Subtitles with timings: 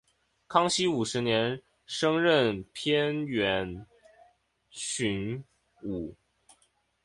[0.47, 3.85] 康熙五十年升任偏沅
[4.71, 5.43] 巡
[5.79, 6.15] 抚。